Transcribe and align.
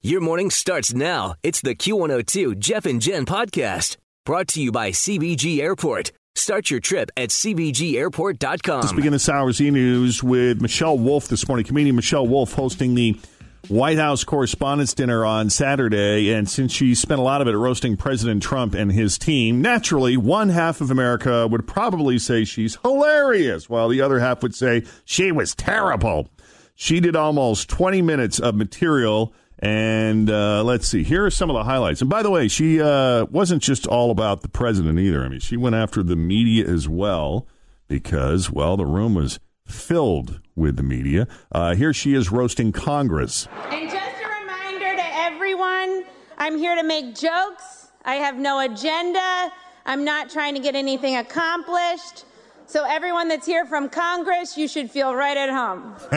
Your 0.00 0.20
morning 0.20 0.48
starts 0.50 0.94
now. 0.94 1.34
It's 1.42 1.60
the 1.60 1.74
Q102 1.74 2.60
Jeff 2.60 2.86
and 2.86 3.02
Jen 3.02 3.26
podcast 3.26 3.96
brought 4.24 4.46
to 4.48 4.62
you 4.62 4.70
by 4.70 4.92
CVG 4.92 5.58
Airport. 5.58 6.12
Start 6.36 6.70
your 6.70 6.78
trip 6.78 7.10
at 7.16 7.30
CVGAirport.com. 7.30 8.80
Let's 8.80 8.92
begin 8.92 9.10
this 9.10 9.28
hour's 9.28 9.60
e 9.60 9.72
news 9.72 10.22
with 10.22 10.60
Michelle 10.60 10.96
Wolf 10.96 11.26
this 11.26 11.48
morning. 11.48 11.66
Comedian 11.66 11.96
Michelle 11.96 12.28
Wolf 12.28 12.52
hosting 12.52 12.94
the 12.94 13.18
White 13.66 13.98
House 13.98 14.22
Correspondents' 14.22 14.94
Dinner 14.94 15.24
on 15.24 15.50
Saturday. 15.50 16.32
And 16.32 16.48
since 16.48 16.70
she 16.70 16.94
spent 16.94 17.18
a 17.18 17.24
lot 17.24 17.42
of 17.42 17.48
it 17.48 17.56
roasting 17.56 17.96
President 17.96 18.40
Trump 18.40 18.74
and 18.74 18.92
his 18.92 19.18
team, 19.18 19.60
naturally, 19.60 20.16
one 20.16 20.50
half 20.50 20.80
of 20.80 20.92
America 20.92 21.48
would 21.48 21.66
probably 21.66 22.20
say 22.20 22.44
she's 22.44 22.78
hilarious, 22.84 23.68
while 23.68 23.88
the 23.88 24.00
other 24.00 24.20
half 24.20 24.44
would 24.44 24.54
say 24.54 24.84
she 25.04 25.32
was 25.32 25.56
terrible. 25.56 26.30
She 26.76 27.00
did 27.00 27.16
almost 27.16 27.68
20 27.68 28.00
minutes 28.02 28.38
of 28.38 28.54
material. 28.54 29.34
And 29.60 30.30
uh, 30.30 30.62
let's 30.62 30.86
see. 30.86 31.02
Here 31.02 31.24
are 31.24 31.30
some 31.30 31.50
of 31.50 31.54
the 31.54 31.64
highlights. 31.64 32.00
And 32.00 32.08
by 32.08 32.22
the 32.22 32.30
way, 32.30 32.48
she 32.48 32.80
uh, 32.80 33.24
wasn't 33.26 33.62
just 33.62 33.86
all 33.86 34.10
about 34.10 34.42
the 34.42 34.48
president 34.48 34.98
either. 34.98 35.24
I 35.24 35.28
mean, 35.28 35.40
she 35.40 35.56
went 35.56 35.74
after 35.74 36.02
the 36.02 36.16
media 36.16 36.66
as 36.66 36.88
well 36.88 37.46
because, 37.88 38.50
well, 38.50 38.76
the 38.76 38.86
room 38.86 39.14
was 39.14 39.40
filled 39.66 40.40
with 40.54 40.76
the 40.76 40.82
media. 40.82 41.26
Uh, 41.50 41.74
here 41.74 41.92
she 41.92 42.14
is 42.14 42.30
roasting 42.30 42.72
Congress. 42.72 43.48
And 43.70 43.90
just 43.90 44.16
a 44.24 44.40
reminder 44.40 44.96
to 44.96 45.16
everyone 45.16 46.04
I'm 46.36 46.56
here 46.56 46.76
to 46.76 46.84
make 46.84 47.16
jokes. 47.16 47.90
I 48.04 48.14
have 48.14 48.38
no 48.38 48.60
agenda. 48.60 49.52
I'm 49.84 50.04
not 50.04 50.30
trying 50.30 50.54
to 50.54 50.60
get 50.60 50.76
anything 50.76 51.16
accomplished. 51.16 52.24
So, 52.68 52.84
everyone 52.84 53.28
that's 53.28 53.46
here 53.46 53.64
from 53.64 53.88
Congress, 53.88 54.58
you 54.58 54.68
should 54.68 54.90
feel 54.90 55.14
right 55.14 55.38
at 55.38 55.48
home. 55.48 55.94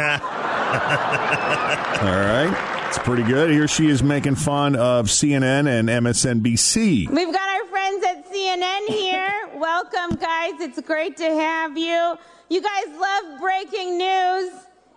All 2.03 2.12
right. 2.12 2.88
It's 2.89 2.97
pretty 2.97 3.23
good. 3.23 3.51
Here 3.51 3.69
she 3.69 3.88
is 3.88 4.03
making 4.03 4.35
fun 4.35 4.75
of 4.75 5.06
CNN 5.06 5.69
and 5.69 5.88
MSNBC. 5.88 7.09
We've 7.09 7.31
got 7.31 7.50
our 7.50 7.66
friends 7.69 8.03
at 8.03 8.29
CNN 8.29 8.88
here. 8.88 9.31
Welcome, 9.56 10.17
guys. 10.17 10.59
It's 10.59 10.81
great 10.81 11.16
to 11.17 11.23
have 11.23 11.78
you. 11.78 12.17
You 12.50 12.61
guys 12.61 12.88
love 13.00 13.40
breaking 13.40 13.97
news, 13.97 14.51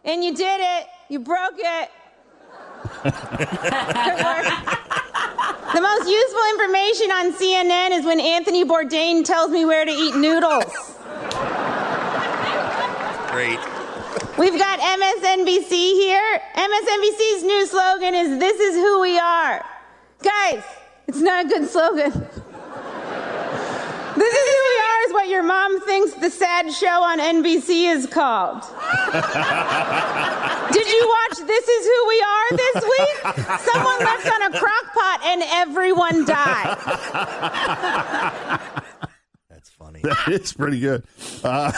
and 0.05 0.25
you 0.25 0.35
did 0.35 0.61
it. 0.61 0.89
You 1.09 1.21
broke 1.21 1.55
it. 1.57 1.91
The 5.75 5.81
most 5.81 6.09
useful 6.09 6.41
information 6.51 7.11
on 7.11 7.33
CNN 7.33 7.99
is 7.99 8.05
when 8.05 8.21
Anthony 8.21 8.65
Bourdain 8.65 9.25
tells 9.25 9.51
me 9.51 9.65
where 9.65 9.85
to 9.85 9.91
eat 9.91 10.15
noodles. 10.15 10.94
Great. 13.35 13.59
We've 14.39 14.57
got 14.57 14.79
MSNBC 14.79 15.71
here. 15.71 16.41
MSNBC's 16.55 17.43
new 17.43 17.67
slogan 17.67 18.15
is 18.15 18.39
This 18.39 18.61
is 18.61 18.77
who 18.77 19.01
we 19.01 19.19
are. 19.19 19.65
Guys, 20.23 20.63
it's 21.09 21.19
not 21.19 21.47
a 21.47 21.49
good 21.49 21.69
slogan. 21.69 22.13
This 24.17 24.33
is 24.33 24.49
who 24.49 24.63
we 24.71 24.79
are 24.81 25.01
is 25.07 25.13
what 25.13 25.29
your 25.29 25.43
mom 25.43 25.81
thinks 25.81 26.15
the 26.15 26.31
sad 26.31 26.73
show 26.73 27.03
on 27.03 27.19
NBC 27.19 27.93
is 27.93 28.07
called. 28.07 28.63
Did 30.73 30.87
you 30.87 31.15
watch 31.17 31.39
This 31.45 31.69
Is 31.69 31.87
Who 31.87 32.07
We 32.07 32.23
Are 32.23 32.57
this 32.57 32.85
week? 32.85 33.17
Someone 33.59 33.99
left 33.99 34.31
on 34.31 34.43
a 34.43 34.57
crock 34.57 34.95
pot 34.95 35.21
and 35.25 35.43
everyone 35.47 36.25
died. 36.25 36.79
That's 39.51 39.71
funny. 39.71 40.01
That 40.03 40.29
is 40.29 40.53
pretty 40.53 40.79
good. 40.79 41.03
Uh, 41.43 41.73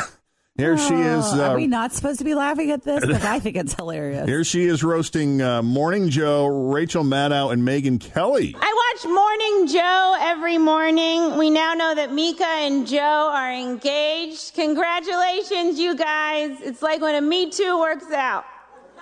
here 0.57 0.77
she 0.79 0.95
is. 0.95 1.25
Oh, 1.27 1.43
Uh, 1.45 1.49
Are 1.51 1.57
we 1.57 1.67
not 1.67 1.93
supposed 1.93 2.19
to 2.19 2.25
be 2.25 2.35
laughing 2.35 2.71
at 2.71 2.83
this? 2.83 3.05
Because 3.05 3.25
I 3.25 3.39
think 3.39 3.57
it's 3.57 3.75
hilarious. 3.75 4.27
here 4.29 4.45
she 4.45 4.65
is 4.65 4.83
roasting 4.83 5.43
uh, 5.43 5.63
Morning 5.63 6.09
Joe, 6.11 6.47
Rachel 6.47 7.05
Maddow, 7.05 7.53
and 7.53 7.63
Megyn 7.63 8.01
Kelly. 8.01 8.55
I 8.59 8.93
watch 8.95 9.13
Morning 9.13 9.67
Joe 9.69 10.17
every 10.21 10.59
morning. 10.59 11.37
We 11.39 11.51
now 11.51 11.75
know 11.75 11.95
that 11.95 12.13
Mika 12.13 12.45
and 12.47 12.87
Joe 12.87 13.31
are 13.33 13.53
engaged. 13.53 14.55
Congratulations, 14.55 15.79
you 15.79 15.95
guys. 15.97 16.59
It's 16.63 16.83
like 16.83 17.01
when 17.01 17.15
a 17.15 17.21
Me 17.21 17.51
Too 17.51 17.79
works 17.79 18.11
out. 18.13 18.45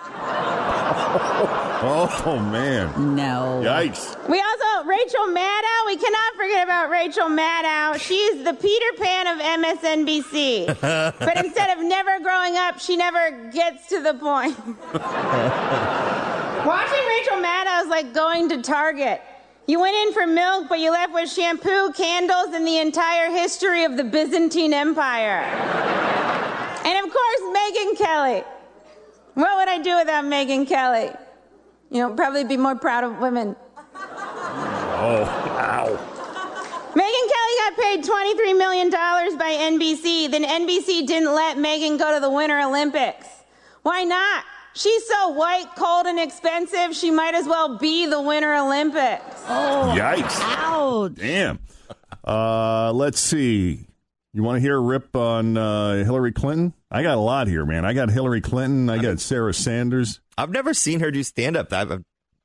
Oh, 1.87 2.39
man. 2.39 3.15
No. 3.15 3.61
Yikes. 3.63 4.17
We 4.29 4.41
also, 4.41 4.89
Rachel 4.89 5.27
Maddow, 5.27 5.87
we 5.87 5.97
cannot 5.97 6.35
forget 6.35 6.65
about 6.65 6.89
Rachel 6.89 7.29
Maddow. 7.29 8.01
She's 8.01 8.43
the 8.43 8.55
Peter 8.55 8.93
Pan 8.97 9.27
of 9.27 9.39
MSNBC. 9.39 10.81
but 11.19 11.45
instead 11.45 11.77
of 11.77 11.85
never 11.85 12.21
growing 12.21 12.57
up, 12.57 12.79
she 12.79 12.97
never 12.97 13.51
gets 13.53 13.89
to 13.89 14.01
the 14.01 14.15
point. 14.15 14.57
Watching 16.65 17.07
Rachel 17.07 17.37
Maddow 17.37 17.83
is 17.83 17.89
like 17.89 18.15
going 18.15 18.49
to 18.49 18.63
Target. 18.63 19.21
You 19.67 19.81
went 19.81 19.97
in 19.97 20.13
for 20.15 20.27
milk, 20.27 20.69
but 20.71 20.79
you 20.81 20.91
left 20.91 21.13
with 21.13 21.31
shampoo, 21.31 21.93
candles, 21.93 22.55
and 22.55 22.67
the 22.67 22.79
entire 22.79 23.31
history 23.31 23.85
of 23.85 23.99
the 23.99 24.05
Byzantine 24.05 24.73
Empire. 24.73 25.43
and 26.85 27.07
of 27.07 27.13
course, 27.13 27.41
Megyn 27.43 27.99
Kelly. 27.99 28.45
What 29.35 29.57
would 29.57 29.69
I 29.69 29.79
do 29.79 29.97
without 29.99 30.25
Megyn 30.25 30.67
Kelly? 30.67 31.11
You 31.91 31.99
know, 31.99 32.15
probably 32.15 32.45
be 32.45 32.57
more 32.57 32.77
proud 32.77 33.05
of 33.05 33.19
women. 33.19 33.57
Oh, 33.97 35.25
ow. 35.59 35.87
Megyn 36.95 37.27
Kelly 37.33 37.55
got 37.59 37.77
paid 37.77 38.05
$23 38.05 38.57
million 38.59 38.91
by 38.91 39.51
NBC. 39.51 40.31
Then 40.31 40.45
NBC 40.45 41.07
didn't 41.07 41.35
let 41.35 41.57
Megyn 41.57 41.99
go 41.99 42.15
to 42.15 42.21
the 42.21 42.31
Winter 42.31 42.61
Olympics. 42.61 43.27
Why 43.83 44.05
not? 44.05 44.45
She's 44.75 45.07
so 45.07 45.29
white, 45.29 45.67
cold, 45.77 46.07
and 46.07 46.19
expensive, 46.19 46.97
she 46.97 47.11
might 47.11 47.35
as 47.35 47.47
well 47.47 47.79
be 47.79 48.07
the 48.07 48.21
Winter 48.21 48.55
Olympics. 48.55 49.43
Oh, 49.47 49.95
yikes. 49.97 50.41
Ouch. 50.41 51.15
Damn. 51.15 51.61
Uh, 52.25 52.93
let's 52.93 53.21
see. 53.21 53.87
You 54.37 54.43
want 54.43 54.57
to 54.57 54.61
hear 54.61 54.77
a 54.77 54.81
rip 54.81 55.15
on 55.15 55.57
uh, 55.57 56.05
Hillary 56.05 56.33
Clinton? 56.33 56.75
I 56.91 57.05
got 57.05 57.17
a 57.17 57.21
lot 57.21 57.47
here, 57.47 57.65
man. 57.65 57.85
I 57.85 57.93
got 57.93 58.11
Hillary 58.11 58.41
Clinton. 58.41 58.91
I 58.91 58.99
got 58.99 59.21
Sarah 59.21 59.55
Sanders. 59.55 60.21
I've 60.37 60.51
never 60.51 60.75
seen 60.75 60.99
her 60.99 61.13
do 61.13 61.23
stand 61.23 61.57
up. 61.57 61.69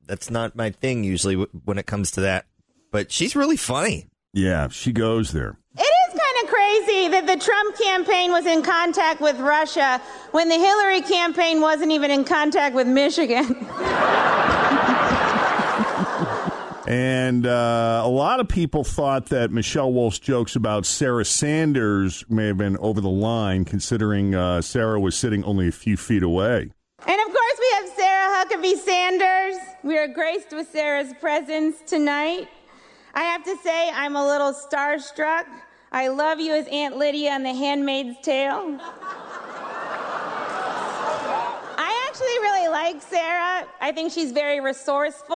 That's 0.06 0.30
not 0.30 0.56
my 0.56 0.70
thing 0.70 1.04
usually 1.04 1.34
when 1.34 1.80
it 1.80 1.88
comes 1.88 2.12
to 2.12 2.22
that. 2.22 2.46
But 2.92 3.12
she's 3.12 3.36
really 3.36 3.58
funny. 3.58 4.06
Yeah, 4.34 4.68
she 4.68 4.92
goes 4.92 5.32
there. 5.32 5.58
It 5.76 5.82
is 5.82 6.20
kind 6.20 6.44
of 6.44 6.50
crazy 6.50 7.08
that 7.08 7.26
the 7.26 7.44
Trump 7.44 7.76
campaign 7.80 8.32
was 8.32 8.46
in 8.46 8.62
contact 8.62 9.20
with 9.20 9.40
Russia 9.40 10.00
when 10.30 10.48
the 10.48 10.60
Hillary 10.60 11.02
campaign 11.02 11.60
wasn't 11.60 11.92
even 11.92 12.12
in 12.12 12.24
contact 12.24 12.76
with 12.76 12.88
Michigan. 12.88 13.66
And 16.90 17.46
uh, 17.46 18.02
a 18.04 18.10
lot 18.10 18.40
of 18.40 18.48
people 18.48 18.84
thought 18.84 19.28
that 19.28 19.52
Michelle 19.52 19.94
Wolf's 19.94 20.18
jokes 20.18 20.56
about 20.56 20.88
Sarah 20.88 21.24
Sanders 21.24 22.26
may 22.28 22.48
have 22.48 22.58
been 22.58 22.78
over 22.78 23.00
the 23.00 23.12
line, 23.12 23.64
considering 23.64 24.34
uh, 24.34 24.62
Sarah 24.62 25.00
was 25.00 25.16
sitting 25.16 25.44
only 25.44 25.68
a 25.68 25.72
few 25.72 25.96
feet 25.96 26.24
away. 26.24 26.72
And 27.06 27.22
of 27.22 27.28
course, 27.28 27.60
we 27.60 27.70
have 27.76 27.90
Sarah 27.96 28.44
Huckabee 28.44 28.76
Sanders. 28.78 29.58
We 29.84 30.00
are 30.00 30.08
graced 30.08 30.52
with 30.52 30.68
Sarah's 30.72 31.14
presence 31.22 31.76
tonight. 31.86 32.48
I 33.14 33.22
have 33.22 33.44
to 33.44 33.56
say, 33.58 33.92
I'm 33.92 34.16
a 34.16 34.26
little 34.26 34.52
starstruck. 34.52 35.46
I 35.92 36.08
love 36.08 36.40
you 36.40 36.56
as 36.56 36.66
Aunt 36.70 36.98
Lydia 36.98 37.34
on 37.34 37.44
The 37.44 37.54
Handmaid's 37.54 38.18
Tale. 38.24 38.80
I 41.78 42.08
actually 42.08 42.40
really 42.40 42.68
like 42.70 43.00
Sarah. 43.04 43.68
I 43.80 43.92
think 43.92 44.12
she's 44.12 44.32
very 44.32 44.60
resourceful. 44.60 45.36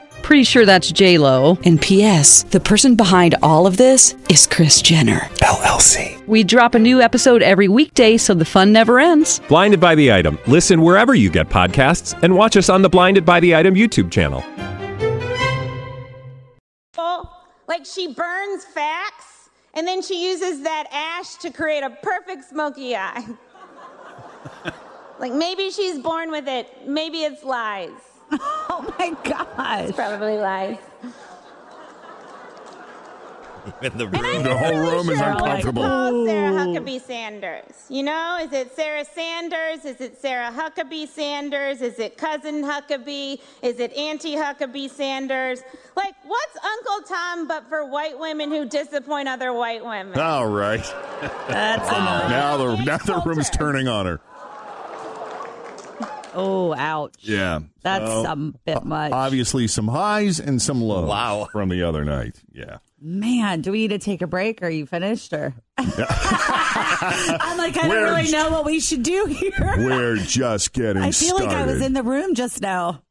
Pretty 0.23 0.43
sure 0.43 0.65
that's 0.65 0.91
J 0.91 1.17
Lo. 1.17 1.57
And 1.63 1.81
P.S. 1.81 2.43
The 2.43 2.59
person 2.59 2.95
behind 2.95 3.35
all 3.41 3.67
of 3.67 3.77
this 3.77 4.15
is 4.29 4.47
Kris 4.47 4.81
Jenner 4.81 5.19
LLC. 5.41 6.25
We 6.27 6.43
drop 6.43 6.75
a 6.75 6.79
new 6.79 7.01
episode 7.01 7.41
every 7.41 7.67
weekday, 7.67 8.17
so 8.17 8.33
the 8.33 8.45
fun 8.45 8.71
never 8.71 8.99
ends. 8.99 9.39
Blinded 9.47 9.79
by 9.79 9.95
the 9.95 10.11
item. 10.11 10.37
Listen 10.47 10.81
wherever 10.81 11.15
you 11.15 11.29
get 11.29 11.49
podcasts, 11.49 12.17
and 12.23 12.35
watch 12.35 12.57
us 12.57 12.69
on 12.69 12.81
the 12.81 12.89
Blinded 12.89 13.25
by 13.25 13.39
the 13.39 13.55
Item 13.55 13.75
YouTube 13.75 14.11
channel. 14.11 14.43
Like 17.71 17.85
she 17.85 18.13
burns 18.13 18.65
facts, 18.65 19.49
and 19.75 19.87
then 19.87 20.01
she 20.01 20.29
uses 20.29 20.61
that 20.63 20.87
ash 20.91 21.35
to 21.35 21.49
create 21.49 21.83
a 21.83 21.89
perfect 21.89 22.43
smoky 22.49 22.97
eye. 22.97 23.25
like 25.19 25.31
maybe 25.31 25.71
she's 25.71 25.97
born 25.97 26.31
with 26.31 26.49
it. 26.49 26.67
Maybe 26.85 27.19
it's 27.19 27.45
lies. 27.45 28.10
Oh 28.73 28.95
my 28.97 29.09
gosh. 29.23 29.89
It's 29.89 29.95
probably 29.95 30.37
lies. 30.37 30.77
Even 33.83 33.97
the 33.97 34.07
room. 34.07 34.43
The 34.43 34.57
whole 34.57 34.77
room 34.79 35.09
is 35.09 35.19
uncomfortable. 35.19 35.83
Call 35.83 36.25
Sarah 36.25 36.51
Huckabee 36.51 37.01
Sanders. 37.01 37.85
You 37.89 38.03
know, 38.03 38.39
is 38.41 38.51
it 38.53 38.75
Sarah 38.75 39.05
Sanders? 39.05 39.85
Is 39.85 40.01
it 40.01 40.19
Sarah 40.19 40.51
Huckabee 40.51 41.07
Sanders? 41.07 41.81
Is 41.81 41.99
it 41.99 42.17
cousin 42.17 42.63
Huckabee? 42.63 43.39
Is 43.61 43.79
it 43.79 43.93
Auntie 43.93 44.35
Huckabee 44.35 44.89
Sanders? 44.89 45.61
Like, 45.95 46.15
what's 46.25 46.57
Uncle 46.63 47.07
Tom 47.07 47.47
but 47.47 47.67
for 47.69 47.85
white 47.85 48.17
women 48.17 48.49
who 48.49 48.65
disappoint 48.65 49.27
other 49.27 49.53
white 49.53 49.83
women? 49.83 50.17
All 50.17 50.47
right. 50.47 50.83
That's 51.47 51.87
enough. 51.89 52.29
Now 52.31 52.57
the 52.57 52.75
now 52.83 52.97
the 52.97 53.21
room 53.25 53.39
is 53.39 53.49
turning 53.49 53.87
on 53.87 54.05
her. 54.05 54.19
Oh, 56.33 56.73
ouch. 56.75 57.15
Yeah. 57.21 57.59
That's 57.81 58.05
So, 58.05 58.25
a 58.25 58.35
bit 58.35 58.83
much. 58.85 59.11
Obviously, 59.11 59.67
some 59.67 59.87
highs 59.87 60.39
and 60.39 60.61
some 60.61 60.81
lows. 60.81 61.07
Wow. 61.09 61.47
From 61.51 61.69
the 61.69 61.83
other 61.83 62.03
night. 62.05 62.35
Yeah. 62.53 62.77
Man, 63.01 63.61
do 63.61 63.71
we 63.71 63.79
need 63.79 63.87
to 63.89 63.97
take 63.99 64.21
a 64.21 64.27
break? 64.27 64.61
Are 64.61 64.69
you 64.69 64.85
finished 64.85 65.33
or? 65.33 65.53
I'm 65.77 65.87
like, 67.57 67.75
I 67.77 67.87
We're 67.89 68.05
don't 68.05 68.15
really 68.15 68.31
know 68.31 68.51
what 68.51 68.65
we 68.65 68.79
should 68.79 69.03
do 69.03 69.25
here. 69.25 69.73
We're 69.77 70.17
just 70.17 70.73
getting 70.73 71.01
I 71.01 71.11
feel 71.11 71.37
started. 71.37 71.47
like 71.47 71.57
I 71.57 71.65
was 71.65 71.81
in 71.81 71.93
the 71.93 72.03
room 72.03 72.35
just 72.35 72.61
now. 72.61 73.01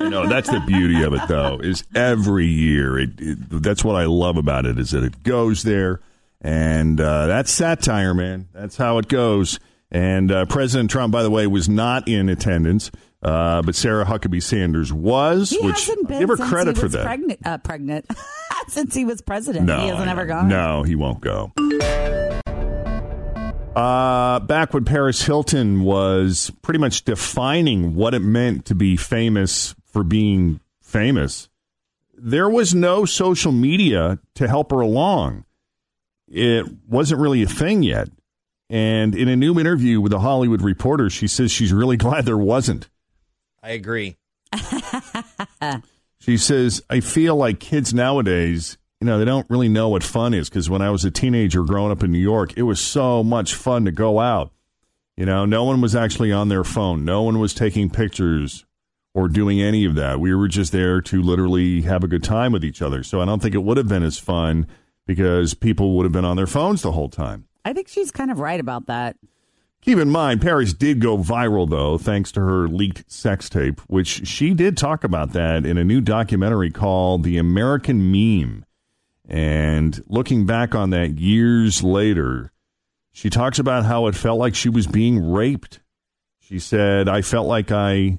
You 0.00 0.08
know, 0.10 0.26
that's 0.28 0.48
the 0.50 0.60
beauty 0.66 1.02
of 1.02 1.12
it, 1.14 1.22
though, 1.28 1.58
is 1.58 1.84
every 1.94 2.46
year. 2.46 2.98
It, 2.98 3.10
it, 3.18 3.38
that's 3.62 3.84
what 3.84 3.96
I 3.96 4.04
love 4.04 4.36
about 4.36 4.66
it 4.66 4.78
is 4.78 4.90
that 4.92 5.02
it 5.04 5.22
goes 5.24 5.62
there, 5.64 6.00
and 6.40 7.00
uh, 7.00 7.26
that's 7.26 7.50
satire, 7.50 8.14
man. 8.14 8.48
That's 8.52 8.76
how 8.76 8.98
it 8.98 9.08
goes. 9.08 9.58
And 9.90 10.30
uh, 10.30 10.44
President 10.46 10.90
Trump, 10.90 11.12
by 11.12 11.22
the 11.22 11.30
way, 11.30 11.46
was 11.46 11.68
not 11.68 12.08
in 12.08 12.28
attendance, 12.28 12.90
uh, 13.22 13.62
but 13.62 13.74
Sarah 13.74 14.04
Huckabee 14.04 14.42
Sanders 14.42 14.92
was, 14.92 15.50
He 15.50 15.58
which 15.60 15.86
hasn't 15.86 16.08
been 16.08 16.20
give 16.20 16.28
her 16.28 16.36
credit 16.36 16.76
for 16.76 16.88
that. 16.88 17.04
Pregnant, 17.04 17.40
uh, 17.46 17.58
pregnant. 17.58 18.06
since 18.68 18.94
he 18.94 19.04
was 19.04 19.22
president. 19.22 19.66
No, 19.66 19.80
he 19.80 19.88
hasn't 19.88 20.08
ever 20.08 20.26
gone. 20.26 20.48
No, 20.48 20.82
he 20.82 20.94
won't 20.94 21.20
go. 21.20 21.52
Uh, 23.74 24.40
back 24.40 24.74
when 24.74 24.84
Paris 24.84 25.22
Hilton 25.22 25.82
was 25.84 26.50
pretty 26.62 26.80
much 26.80 27.04
defining 27.04 27.94
what 27.94 28.12
it 28.12 28.20
meant 28.20 28.64
to 28.66 28.74
be 28.74 28.96
famous 28.96 29.74
for 29.84 30.02
being 30.02 30.60
famous, 30.82 31.48
there 32.14 32.48
was 32.50 32.74
no 32.74 33.04
social 33.04 33.52
media 33.52 34.18
to 34.34 34.48
help 34.48 34.72
her 34.72 34.80
along. 34.80 35.44
It 36.26 36.66
wasn't 36.88 37.20
really 37.20 37.42
a 37.42 37.46
thing 37.46 37.82
yet. 37.82 38.08
And 38.70 39.14
in 39.14 39.28
a 39.28 39.36
new 39.36 39.58
interview 39.58 40.00
with 40.00 40.12
the 40.12 40.20
Hollywood 40.20 40.62
Reporter, 40.62 41.08
she 41.10 41.26
says 41.26 41.50
she's 41.50 41.72
really 41.72 41.96
glad 41.98 42.26
there 42.26 42.36
wasn't. 42.38 42.88
I 43.62 43.70
agree. 43.70 44.16
She 46.20 46.36
says, 46.36 46.82
I 46.90 47.00
feel 47.00 47.36
like 47.36 47.60
kids 47.60 47.94
nowadays, 47.94 48.76
you 49.00 49.06
know, 49.06 49.18
they 49.18 49.24
don't 49.24 49.48
really 49.48 49.68
know 49.68 49.88
what 49.88 50.02
fun 50.02 50.34
is 50.34 50.48
because 50.48 50.68
when 50.68 50.82
I 50.82 50.90
was 50.90 51.04
a 51.04 51.10
teenager 51.10 51.62
growing 51.62 51.92
up 51.92 52.02
in 52.02 52.12
New 52.12 52.18
York, 52.18 52.52
it 52.56 52.64
was 52.64 52.80
so 52.80 53.22
much 53.22 53.54
fun 53.54 53.84
to 53.84 53.92
go 53.92 54.20
out. 54.20 54.52
You 55.16 55.24
know, 55.24 55.46
no 55.46 55.64
one 55.64 55.80
was 55.80 55.96
actually 55.96 56.30
on 56.30 56.48
their 56.48 56.64
phone, 56.64 57.04
no 57.04 57.22
one 57.22 57.38
was 57.38 57.54
taking 57.54 57.88
pictures 57.88 58.66
or 59.14 59.28
doing 59.28 59.60
any 59.60 59.84
of 59.84 59.94
that. 59.94 60.20
We 60.20 60.34
were 60.34 60.48
just 60.48 60.70
there 60.70 61.00
to 61.00 61.22
literally 61.22 61.82
have 61.82 62.04
a 62.04 62.08
good 62.08 62.22
time 62.22 62.52
with 62.52 62.64
each 62.64 62.82
other. 62.82 63.02
So 63.02 63.20
I 63.20 63.24
don't 63.24 63.40
think 63.40 63.54
it 63.54 63.62
would 63.62 63.78
have 63.78 63.88
been 63.88 64.02
as 64.02 64.18
fun 64.18 64.66
because 65.06 65.54
people 65.54 65.96
would 65.96 66.04
have 66.04 66.12
been 66.12 66.26
on 66.26 66.36
their 66.36 66.46
phones 66.46 66.82
the 66.82 66.92
whole 66.92 67.08
time. 67.08 67.47
I 67.64 67.72
think 67.72 67.88
she's 67.88 68.10
kind 68.10 68.30
of 68.30 68.40
right 68.40 68.60
about 68.60 68.86
that. 68.86 69.16
Keep 69.80 69.98
in 69.98 70.10
mind, 70.10 70.42
Paris 70.42 70.72
did 70.72 71.00
go 71.00 71.16
viral, 71.18 71.68
though, 71.68 71.98
thanks 71.98 72.32
to 72.32 72.40
her 72.40 72.66
leaked 72.66 73.10
sex 73.10 73.48
tape, 73.48 73.80
which 73.86 74.26
she 74.26 74.52
did 74.52 74.76
talk 74.76 75.04
about 75.04 75.32
that 75.32 75.64
in 75.64 75.78
a 75.78 75.84
new 75.84 76.00
documentary 76.00 76.70
called 76.70 77.22
The 77.22 77.38
American 77.38 78.10
Meme. 78.10 78.64
And 79.28 80.02
looking 80.08 80.46
back 80.46 80.74
on 80.74 80.90
that 80.90 81.18
years 81.18 81.82
later, 81.82 82.52
she 83.12 83.30
talks 83.30 83.58
about 83.58 83.84
how 83.84 84.06
it 84.08 84.16
felt 84.16 84.38
like 84.38 84.54
she 84.54 84.68
was 84.68 84.86
being 84.86 85.30
raped. 85.30 85.80
She 86.40 86.58
said, 86.58 87.08
I 87.08 87.22
felt 87.22 87.46
like 87.46 87.70
I, 87.70 88.18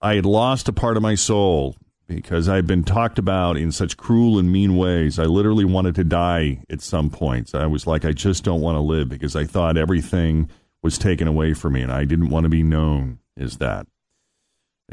I 0.00 0.14
had 0.14 0.26
lost 0.26 0.68
a 0.68 0.72
part 0.72 0.96
of 0.96 1.02
my 1.02 1.14
soul 1.14 1.76
because 2.06 2.48
I'd 2.48 2.66
been 2.66 2.84
talked 2.84 3.18
about 3.18 3.56
in 3.56 3.72
such 3.72 3.96
cruel 3.96 4.38
and 4.38 4.52
mean 4.52 4.76
ways. 4.76 5.18
I 5.18 5.24
literally 5.24 5.64
wanted 5.64 5.94
to 5.96 6.04
die 6.04 6.62
at 6.70 6.80
some 6.80 7.10
points. 7.10 7.54
I 7.54 7.66
was 7.66 7.86
like, 7.86 8.04
I 8.04 8.12
just 8.12 8.44
don't 8.44 8.60
want 8.60 8.76
to 8.76 8.80
live 8.80 9.08
because 9.08 9.36
I 9.36 9.44
thought 9.44 9.76
everything 9.76 10.50
was 10.82 10.98
taken 10.98 11.28
away 11.28 11.54
from 11.54 11.74
me 11.74 11.82
and 11.82 11.92
I 11.92 12.04
didn't 12.04 12.30
want 12.30 12.44
to 12.44 12.50
be 12.50 12.62
known 12.62 13.18
as 13.38 13.58
that. 13.58 13.86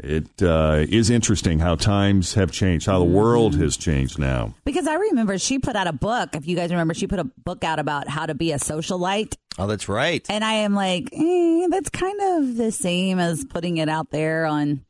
It 0.02 0.42
uh, 0.42 0.86
is 0.88 1.10
interesting 1.10 1.58
how 1.58 1.74
times 1.74 2.34
have 2.34 2.52
changed, 2.52 2.86
how 2.86 2.98
the 2.98 3.04
world 3.04 3.56
has 3.56 3.76
changed 3.76 4.18
now. 4.18 4.54
Because 4.64 4.86
I 4.86 4.94
remember 4.94 5.36
she 5.38 5.58
put 5.58 5.76
out 5.76 5.86
a 5.86 5.92
book. 5.92 6.34
If 6.34 6.46
you 6.46 6.56
guys 6.56 6.70
remember, 6.70 6.94
she 6.94 7.06
put 7.06 7.18
a 7.18 7.24
book 7.24 7.64
out 7.64 7.78
about 7.78 8.08
how 8.08 8.24
to 8.24 8.34
be 8.34 8.52
a 8.52 8.56
socialite. 8.56 9.36
Oh, 9.58 9.66
that's 9.66 9.88
right. 9.88 10.24
And 10.30 10.42
I 10.42 10.54
am 10.54 10.74
like, 10.74 11.10
eh, 11.12 11.66
that's 11.68 11.90
kind 11.90 12.18
of 12.20 12.56
the 12.56 12.72
same 12.72 13.18
as 13.18 13.44
putting 13.44 13.76
it 13.76 13.90
out 13.90 14.10
there 14.10 14.46
on 14.46 14.84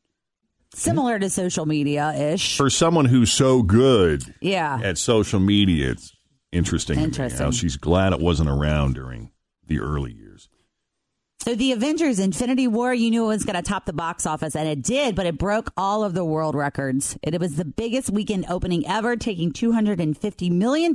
similar 0.75 1.19
to 1.19 1.29
social 1.31 1.67
media 1.67 2.13
ish. 2.15 2.57
For 2.57 2.71
someone 2.71 3.07
who's 3.07 3.33
so 3.33 3.63
good 3.63 4.23
Yeah. 4.41 4.81
at 4.83 4.99
social 4.99 5.41
media, 5.41 5.91
it's 5.93 6.13
interesting. 6.53 7.11
to 7.11 7.23
me 7.23 7.31
how 7.31 7.51
she's 7.51 7.77
glad 7.77 8.13
it 8.13 8.21
wasn't 8.21 8.49
around 8.51 8.95
during 8.95 9.31
the 9.67 9.81
early 9.81 10.13
years. 10.13 10.49
So 11.43 11.55
the 11.55 11.73
Avengers 11.73 12.19
Infinity 12.19 12.67
War, 12.69 12.93
you 12.93 13.09
knew 13.11 13.25
it 13.25 13.29
was 13.29 13.45
going 13.45 13.57
to 13.57 13.63
top 13.63 13.87
the 13.87 13.95
box 13.95 14.27
office, 14.27 14.55
and 14.55 14.69
it 14.69 14.83
did, 14.83 15.15
but 15.17 15.25
it 15.25 15.39
broke 15.39 15.73
all 15.75 16.05
of 16.05 16.13
the 16.13 16.23
world 16.25 16.55
records. 16.55 17.17
It 17.23 17.41
was 17.41 17.57
the 17.57 17.65
biggest 17.65 18.11
weekend 18.11 18.45
opening 18.51 18.87
ever, 18.87 19.17
taking 19.17 19.51
$250 19.51 20.51
million 20.51 20.93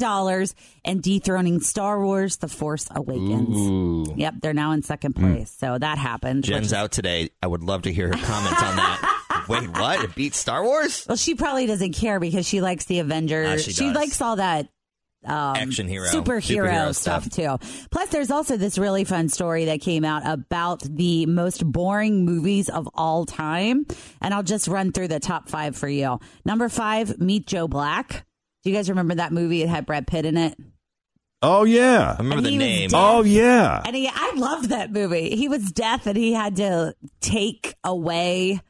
and 0.86 1.02
dethroning 1.02 1.62
Star 1.62 2.00
Wars 2.06 2.38
The 2.38 2.48
Force 2.48 2.88
Awakens. 2.92 3.58
Ooh. 3.58 4.14
Yep, 4.16 4.36
they're 4.44 4.54
now 4.54 4.72
in 4.74 4.84
second 4.84 5.14
place. 5.16 5.52
Hmm. 5.60 5.66
So 5.66 5.78
that 5.80 5.98
happened. 5.98 6.44
Jen's 6.44 6.74
out 6.74 6.92
today. 6.92 7.32
I 7.42 7.48
would 7.48 7.64
love 7.64 7.82
to 7.84 7.92
hear 7.92 8.10
her 8.10 8.14
comments 8.14 8.62
on 8.62 8.76
that. 8.76 9.12
Wait, 9.48 9.70
what? 9.70 10.04
It 10.04 10.16
beat 10.16 10.36
Star 10.36 10.64
Wars? 10.64 11.06
Well, 11.08 11.18
she 11.18 11.36
probably 11.36 11.66
doesn't 11.66 11.94
care 11.94 12.20
because 12.20 12.48
she 12.48 12.62
likes 12.62 12.86
the 12.86 13.00
Avengers. 13.00 13.68
Ah, 13.68 13.72
she 13.72 13.86
does. 13.88 13.96
likes 13.96 14.22
all 14.22 14.36
that 14.38 14.68
um, 15.26 15.56
Action 15.56 15.88
hero. 15.88 16.08
superhero, 16.10 16.68
Superhero 16.68 16.96
stuff, 16.96 17.26
stuff. 17.26 17.60
too. 17.62 17.68
Plus, 17.90 18.10
there's 18.10 18.30
also 18.32 18.58
this 18.58 18.78
really 18.78 19.04
fun 19.06 19.28
story 19.30 19.66
that 19.66 19.82
came 19.82 20.06
out 20.06 20.22
about 20.26 20.82
the 20.84 21.26
most 21.26 21.66
boring 21.66 22.26
movies 22.26 22.70
of 22.70 22.88
all 22.94 23.26
time, 23.26 23.86
and 24.22 24.34
I'll 24.34 24.44
just 24.44 24.68
run 24.68 24.92
through 24.92 25.08
the 25.08 25.20
top 25.20 25.50
five 25.50 25.76
for 25.76 25.88
you. 25.90 26.20
Number 26.46 26.70
five, 26.70 27.20
Meet 27.20 27.48
Joe 27.48 27.68
Black. 27.68 28.26
Do 28.64 28.70
you 28.70 28.76
guys 28.76 28.90
remember 28.90 29.16
that 29.16 29.32
movie? 29.32 29.62
It 29.64 29.70
had 29.70 29.86
Brad 29.86 30.06
Pitt 30.08 30.26
in 30.26 30.38
it. 30.38 30.56
Oh 31.42 31.64
yeah, 31.64 32.14
I 32.14 32.18
remember 32.18 32.38
And 32.38 32.46
the 32.46 32.58
name. 32.58 32.90
Oh 32.94 33.22
yeah. 33.24 33.82
And 33.86 33.96
he, 33.96 34.08
I 34.12 34.34
loved 34.36 34.70
that 34.70 34.92
movie. 34.92 35.36
He 35.36 35.48
was 35.48 35.72
deaf, 35.72 36.06
and 36.08 36.18
he 36.18 36.34
had 36.34 36.56
to 36.58 36.96
take 37.20 37.76
away 37.84 38.62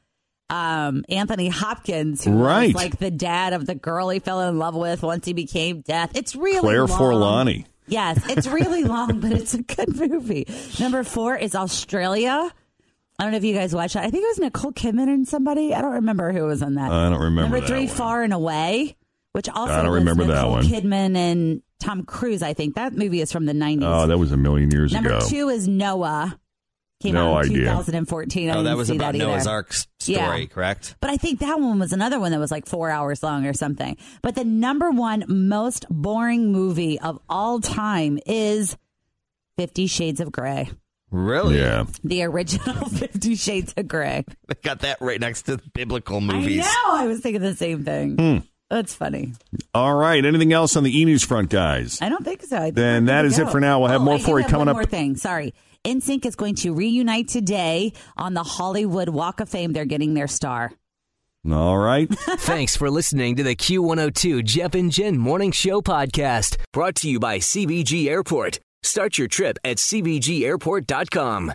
um, 0.50 1.04
Anthony 1.10 1.50
Hopkins, 1.50 2.24
who 2.24 2.32
Right. 2.32 2.68
was 2.74 2.76
like 2.76 2.98
the 3.00 3.12
dad 3.12 3.54
of 3.54 3.66
the 3.66 3.76
girl 3.76 4.10
he 4.10 4.20
fell 4.20 4.42
in 4.42 4.60
love 4.60 4.76
with 4.76 5.02
once 5.04 5.26
he 5.26 5.34
became 5.34 5.82
deaf. 5.82 6.12
It's 6.16 6.36
really 6.36 6.60
Claire 6.60 6.86
long. 6.86 7.00
Forlani. 7.00 7.66
Yes, 7.88 8.20
it's 8.30 8.48
really 8.48 8.84
long, 8.86 9.20
but 9.20 9.32
it's 9.32 9.54
a 9.54 9.62
good 9.62 9.96
movie. 9.96 10.48
Number 10.80 11.04
four 11.04 11.36
is 11.36 11.56
Australia. 11.56 12.52
I 13.18 13.24
don't 13.24 13.32
know 13.32 13.38
if 13.38 13.44
you 13.44 13.54
guys 13.56 13.74
watched 13.74 13.94
that. 13.94 14.04
I 14.04 14.10
think 14.10 14.24
it 14.24 14.28
was 14.28 14.40
Nicole 14.40 14.72
Kidman 14.74 15.04
and 15.08 15.28
somebody. 15.28 15.74
I 15.74 15.82
don't 15.82 15.94
remember 15.94 16.32
who 16.32 16.44
was 16.46 16.62
on 16.62 16.76
that. 16.76 16.92
I 16.92 17.10
don't 17.10 17.22
remember 17.22 17.42
Number 17.58 17.62
three, 17.66 17.86
one. 17.86 17.96
Far 17.96 18.24
and 18.24 18.34
Away, 18.34 18.98
which 19.32 19.48
also 19.50 19.74
I 19.74 19.82
don't 19.84 19.94
remember 19.94 20.26
that 20.26 20.50
one. 20.50 20.64
Kidman 20.66 21.16
and 21.16 21.62
Tom 21.80 22.04
Cruise. 22.04 22.42
I 22.44 22.54
think 22.54 22.76
that 22.76 22.94
movie 22.94 23.22
is 23.22 23.32
from 23.32 23.46
the 23.46 23.54
nineties. 23.54 23.86
Oh, 23.88 24.08
that 24.08 24.18
was 24.18 24.32
a 24.34 24.38
million 24.38 24.70
years 24.72 24.92
ago. 24.94 25.02
Number 25.02 25.26
two 25.28 25.48
is 25.50 25.68
Noah. 25.68 26.38
Came 27.02 27.14
No 27.16 27.36
out 27.36 27.46
in 27.46 27.52
idea. 27.52 27.66
2014. 27.66 28.50
I 28.50 28.56
Oh, 28.56 28.64
that 28.64 28.78
was 28.78 28.90
about 28.90 29.14
that 29.14 29.16
either. 29.16 29.28
Noah's 29.28 29.48
Ark 29.48 29.74
story, 29.74 30.16
Yeah. 30.42 30.46
correct? 30.46 30.96
But 31.02 31.10
I 31.10 31.18
think 31.18 31.40
that 31.40 31.60
one 31.60 31.78
was 31.78 31.92
another 31.92 32.20
one 32.20 32.32
that 32.32 32.40
was 32.40 32.52
like 32.52 32.66
four 32.66 32.90
hours 32.90 33.22
long 33.22 33.46
or 33.46 33.54
something. 33.54 33.98
But 34.22 34.36
the 34.36 34.46
number 34.46 34.92
one 34.92 35.26
most 35.28 35.86
boring 35.90 36.52
movie 36.54 36.98
of 37.00 37.20
all 37.28 37.60
time 37.60 38.18
is 38.26 38.78
Fifty 39.58 39.88
Shades 39.88 40.20
of 40.22 40.32
Grey. 40.32 40.70
Really? 41.12 41.58
Yeah. 41.60 41.86
The 42.04 42.24
original 42.24 42.88
Fifty 42.90 43.36
Shades 43.36 43.74
of 43.78 43.88
Grey. 43.90 44.24
I 44.50 44.54
got 44.64 44.80
that 44.80 45.00
right 45.02 45.20
next 45.20 45.44
to 45.44 45.58
the 45.58 45.64
biblical 45.74 46.22
movies. 46.22 46.66
I 46.66 46.72
know. 46.88 47.04
I 47.04 47.08
was 47.08 47.20
thinking 47.20 47.42
the 47.42 47.56
same 47.56 47.84
thing. 47.84 48.16
Hmm. 48.18 48.38
That's 48.70 48.96
funny. 48.96 49.34
All 49.76 49.94
right. 49.94 50.26
Anything 50.26 50.52
else 50.52 50.76
on 50.76 50.84
the 50.84 51.00
E 51.00 51.06
News 51.06 51.24
front, 51.24 51.50
guys? 51.52 52.02
I 52.02 52.10
don't 52.10 52.24
think 52.26 52.42
so. 52.42 52.58
I 52.58 52.62
think 52.64 52.76
Then 52.76 53.04
we're 53.04 53.08
that 53.08 53.22
good 53.22 53.28
is 53.28 53.36
to 53.36 53.44
it 53.44 53.52
for 53.52 53.60
now. 53.60 53.80
We'll 53.80 53.90
have 53.90 54.02
Oh, 54.02 54.06
more 54.06 54.16
I 54.16 54.20
for 54.20 54.40
you 54.40 54.46
coming 54.46 54.60
one 54.62 54.70
up. 54.70 54.76
More 54.78 54.86
thing. 54.86 55.16
Sorry. 55.18 55.54
NSYNC 55.86 56.26
is 56.26 56.36
going 56.36 56.56
to 56.56 56.74
reunite 56.74 57.28
today 57.28 57.94
on 58.18 58.34
the 58.34 58.42
Hollywood 58.42 59.10
Walk 59.10 59.40
of 59.40 59.48
Fame. 59.48 59.72
They're 59.72 59.86
getting 59.86 60.16
their 60.16 60.28
star. 60.28 60.72
All 61.50 61.78
right. 61.78 62.10
Thanks 62.40 62.76
for 62.76 62.90
listening 62.90 63.36
to 63.36 63.44
the 63.44 63.56
Q102 63.56 64.44
Jeff 64.44 64.74
and 64.74 64.92
Jen 64.92 65.20
Morning 65.20 65.52
Show 65.52 65.82
podcast, 65.82 66.58
brought 66.74 66.96
to 66.96 67.10
you 67.10 67.20
by 67.20 67.38
CVG 67.38 68.08
Airport. 68.08 68.60
Start 68.82 69.20
your 69.20 69.28
trip 69.28 69.60
at 69.64 69.78
CVGAirport.com. 69.78 71.54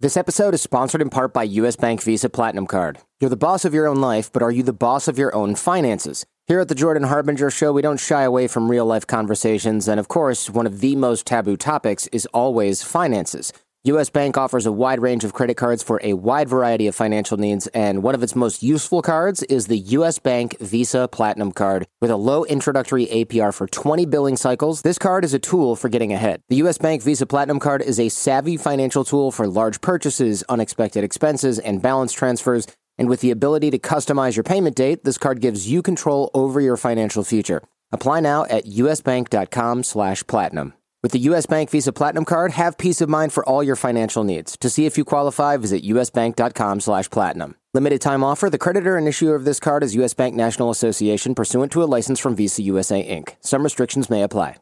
This 0.00 0.16
episode 0.16 0.54
is 0.54 0.60
sponsored 0.60 1.00
in 1.00 1.10
part 1.10 1.32
by 1.32 1.44
US 1.44 1.76
Bank 1.76 2.02
Visa 2.02 2.28
Platinum 2.28 2.66
Card. 2.66 2.98
You're 3.20 3.30
the 3.30 3.36
boss 3.36 3.64
of 3.64 3.72
your 3.72 3.86
own 3.86 4.00
life, 4.00 4.32
but 4.32 4.42
are 4.42 4.50
you 4.50 4.64
the 4.64 4.72
boss 4.72 5.06
of 5.06 5.18
your 5.18 5.32
own 5.36 5.54
finances? 5.54 6.26
Here 6.52 6.60
at 6.60 6.68
the 6.68 6.74
Jordan 6.74 7.04
Harbinger 7.04 7.50
Show, 7.50 7.72
we 7.72 7.80
don't 7.80 7.98
shy 7.98 8.24
away 8.24 8.46
from 8.46 8.70
real 8.70 8.84
life 8.84 9.06
conversations, 9.06 9.88
and 9.88 9.98
of 9.98 10.08
course, 10.08 10.50
one 10.50 10.66
of 10.66 10.80
the 10.80 10.94
most 10.96 11.26
taboo 11.26 11.56
topics 11.56 12.08
is 12.08 12.26
always 12.26 12.82
finances. 12.82 13.54
US 13.84 14.10
Bank 14.10 14.36
offers 14.36 14.66
a 14.66 14.70
wide 14.70 15.00
range 15.00 15.24
of 15.24 15.32
credit 15.32 15.56
cards 15.56 15.82
for 15.82 15.98
a 16.04 16.12
wide 16.12 16.50
variety 16.50 16.86
of 16.86 16.94
financial 16.94 17.38
needs, 17.38 17.68
and 17.68 18.02
one 18.02 18.14
of 18.14 18.22
its 18.22 18.36
most 18.36 18.62
useful 18.62 19.00
cards 19.00 19.42
is 19.44 19.66
the 19.66 19.78
US 19.78 20.18
Bank 20.18 20.58
Visa 20.60 21.08
Platinum 21.08 21.52
Card. 21.52 21.86
With 22.02 22.10
a 22.10 22.16
low 22.16 22.44
introductory 22.44 23.06
APR 23.06 23.54
for 23.54 23.66
20 23.66 24.04
billing 24.04 24.36
cycles, 24.36 24.82
this 24.82 24.98
card 24.98 25.24
is 25.24 25.32
a 25.32 25.38
tool 25.38 25.74
for 25.74 25.88
getting 25.88 26.12
ahead. 26.12 26.42
The 26.50 26.56
US 26.56 26.76
Bank 26.76 27.02
Visa 27.02 27.24
Platinum 27.24 27.60
Card 27.60 27.80
is 27.80 27.98
a 27.98 28.10
savvy 28.10 28.58
financial 28.58 29.04
tool 29.04 29.30
for 29.30 29.48
large 29.48 29.80
purchases, 29.80 30.44
unexpected 30.50 31.02
expenses, 31.02 31.58
and 31.58 31.80
balance 31.80 32.12
transfers. 32.12 32.66
And 33.02 33.10
with 33.10 33.20
the 33.20 33.32
ability 33.32 33.72
to 33.72 33.80
customize 33.80 34.36
your 34.36 34.44
payment 34.44 34.76
date, 34.76 35.02
this 35.02 35.18
card 35.18 35.40
gives 35.40 35.68
you 35.68 35.82
control 35.82 36.30
over 36.34 36.60
your 36.60 36.76
financial 36.76 37.24
future. 37.24 37.60
Apply 37.90 38.20
now 38.20 38.44
at 38.44 38.64
usbank.com/platinum. 38.64 40.72
With 41.02 41.10
the 41.10 41.18
US 41.30 41.46
Bank 41.46 41.70
Visa 41.70 41.92
Platinum 41.92 42.24
Card, 42.24 42.52
have 42.52 42.78
peace 42.78 43.00
of 43.00 43.08
mind 43.08 43.32
for 43.32 43.44
all 43.44 43.64
your 43.64 43.74
financial 43.74 44.22
needs. 44.22 44.56
To 44.58 44.70
see 44.70 44.86
if 44.86 44.96
you 44.96 45.04
qualify, 45.04 45.56
visit 45.56 45.82
usbank.com/platinum. 45.82 47.56
Limited 47.74 48.00
time 48.00 48.22
offer. 48.22 48.48
The 48.48 48.56
creditor 48.56 48.96
and 48.96 49.08
issuer 49.08 49.34
of 49.34 49.44
this 49.44 49.58
card 49.58 49.82
is 49.82 49.96
US 49.96 50.14
Bank 50.14 50.36
National 50.36 50.70
Association 50.70 51.34
pursuant 51.34 51.72
to 51.72 51.82
a 51.82 51.90
license 51.96 52.20
from 52.20 52.36
Visa 52.36 52.62
USA 52.62 53.02
Inc. 53.02 53.30
Some 53.40 53.64
restrictions 53.64 54.08
may 54.08 54.22
apply. 54.22 54.61